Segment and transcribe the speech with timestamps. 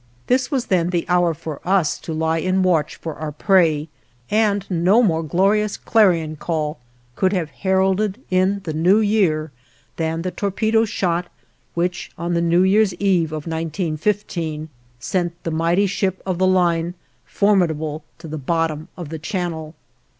[0.25, 3.87] This was then the hour for us to lie in watch for our prey,
[4.31, 6.79] and no more glorious clarion call
[7.15, 9.51] could have heralded in the New Year
[9.97, 11.27] than the torpedo shot,
[11.75, 14.69] which, on the New Year's Eve of 1915,
[14.99, 19.75] sent the mighty ship of the line "Formidable" to the bottom of the Channel.